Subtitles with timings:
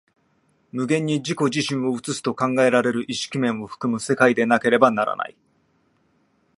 [0.71, 5.37] 無限に自己自身を映すと考えられる意識面を含む世界でなければならない。